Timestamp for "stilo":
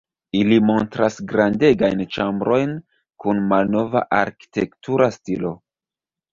5.21-5.57